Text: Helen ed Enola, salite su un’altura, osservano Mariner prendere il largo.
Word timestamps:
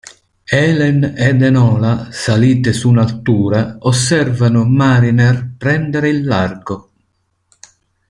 Helen 0.53 1.03
ed 1.15 1.43
Enola, 1.43 2.07
salite 2.11 2.73
su 2.73 2.89
un’altura, 2.89 3.75
osservano 3.81 4.65
Mariner 4.65 5.53
prendere 5.55 6.09
il 6.09 6.23
largo. 6.23 6.89